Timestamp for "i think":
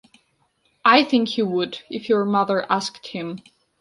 0.83-1.29